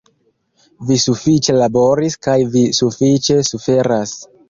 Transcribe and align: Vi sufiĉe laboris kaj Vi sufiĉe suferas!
Vi 0.91 0.97
sufiĉe 1.03 1.55
laboris 1.59 2.19
kaj 2.29 2.37
Vi 2.59 2.67
sufiĉe 2.81 3.41
suferas! 3.55 4.21